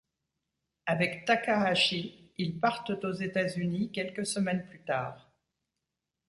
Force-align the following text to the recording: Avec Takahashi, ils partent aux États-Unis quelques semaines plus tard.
Avec 0.87 1.25
Takahashi, 1.25 2.31
ils 2.39 2.59
partent 2.59 2.89
aux 3.03 3.11
États-Unis 3.11 3.91
quelques 3.91 4.25
semaines 4.25 4.65
plus 4.67 4.81
tard. 4.83 5.31